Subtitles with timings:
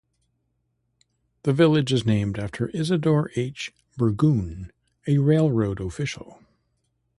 [1.43, 3.71] The village is named after Isadore H.
[3.99, 4.71] Burgoon,
[5.05, 6.39] a railroad official.